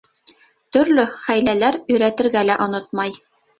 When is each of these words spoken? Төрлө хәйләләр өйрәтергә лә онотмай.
Төрлө 0.77 1.05
хәйләләр 1.11 1.79
өйрәтергә 1.83 2.45
лә 2.51 2.59
онотмай. 2.69 3.17